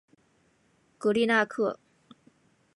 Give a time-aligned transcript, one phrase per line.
[0.97, 1.79] 戈利纳克。